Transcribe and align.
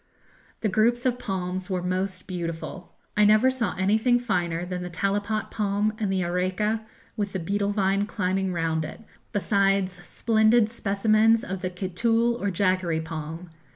The 0.61 0.67
groups 0.67 1.05
of 1.05 1.19
palms 1.19 1.69
were 1.69 1.83
most 1.83 2.25
beautiful. 2.25 2.91
I 3.15 3.23
never 3.23 3.51
saw 3.51 3.75
anything 3.75 4.17
finer 4.19 4.65
than 4.65 4.81
the 4.81 4.89
tallipot 4.89 5.51
palm, 5.51 5.93
and 5.99 6.11
the 6.11 6.23
areca, 6.23 6.81
with 7.15 7.33
the 7.33 7.39
beetle 7.39 7.69
vine 7.71 8.07
climbing 8.07 8.51
round 8.51 8.83
it; 8.83 9.01
besides 9.31 9.93
splendid 10.03 10.71
specimens 10.71 11.43
of 11.43 11.61
the 11.61 11.69
kitool 11.69 12.33
or 12.41 12.49
jaggery 12.49 12.99
palm. 12.99 13.51